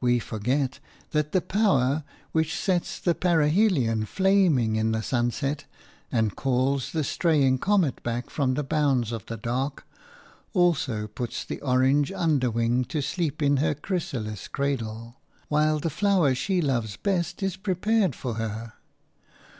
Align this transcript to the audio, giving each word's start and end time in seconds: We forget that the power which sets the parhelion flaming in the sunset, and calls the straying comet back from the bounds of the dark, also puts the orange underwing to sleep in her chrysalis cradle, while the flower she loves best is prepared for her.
We 0.00 0.20
forget 0.20 0.78
that 1.10 1.32
the 1.32 1.40
power 1.40 2.04
which 2.30 2.54
sets 2.56 3.00
the 3.00 3.12
parhelion 3.12 4.06
flaming 4.06 4.76
in 4.76 4.92
the 4.92 5.02
sunset, 5.02 5.64
and 6.12 6.36
calls 6.36 6.92
the 6.92 7.02
straying 7.02 7.58
comet 7.58 8.00
back 8.04 8.30
from 8.30 8.54
the 8.54 8.62
bounds 8.62 9.10
of 9.10 9.26
the 9.26 9.36
dark, 9.36 9.84
also 10.52 11.08
puts 11.08 11.44
the 11.44 11.60
orange 11.60 12.12
underwing 12.12 12.84
to 12.84 13.02
sleep 13.02 13.42
in 13.42 13.56
her 13.56 13.74
chrysalis 13.74 14.46
cradle, 14.46 15.16
while 15.48 15.80
the 15.80 15.90
flower 15.90 16.36
she 16.36 16.60
loves 16.62 16.96
best 16.96 17.42
is 17.42 17.56
prepared 17.56 18.14
for 18.14 18.34
her. 18.34 18.74